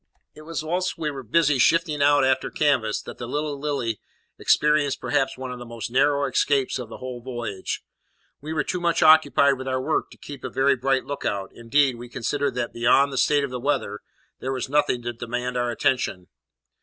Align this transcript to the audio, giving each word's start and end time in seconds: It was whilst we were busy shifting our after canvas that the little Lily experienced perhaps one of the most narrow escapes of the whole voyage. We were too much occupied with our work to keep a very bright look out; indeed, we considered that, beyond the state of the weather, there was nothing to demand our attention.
It 0.33 0.41
was 0.41 0.63
whilst 0.63 0.97
we 0.97 1.11
were 1.11 1.21
busy 1.21 1.59
shifting 1.59 2.01
our 2.01 2.23
after 2.25 2.49
canvas 2.49 3.03
that 3.03 3.19
the 3.19 3.27
little 3.27 3.59
Lily 3.59 4.01
experienced 4.39 4.99
perhaps 4.99 5.37
one 5.37 5.51
of 5.51 5.59
the 5.59 5.63
most 5.67 5.91
narrow 5.91 6.25
escapes 6.27 6.79
of 6.79 6.89
the 6.89 6.97
whole 6.97 7.21
voyage. 7.21 7.83
We 8.41 8.51
were 8.51 8.63
too 8.63 8.79
much 8.81 9.03
occupied 9.03 9.59
with 9.59 9.67
our 9.67 9.79
work 9.79 10.09
to 10.09 10.17
keep 10.17 10.43
a 10.43 10.49
very 10.49 10.75
bright 10.75 11.05
look 11.05 11.23
out; 11.23 11.51
indeed, 11.53 11.97
we 11.97 12.09
considered 12.09 12.55
that, 12.55 12.73
beyond 12.73 13.13
the 13.13 13.17
state 13.19 13.43
of 13.43 13.51
the 13.51 13.59
weather, 13.59 13.99
there 14.39 14.51
was 14.51 14.67
nothing 14.69 15.03
to 15.03 15.13
demand 15.13 15.55
our 15.55 15.69
attention. 15.69 16.29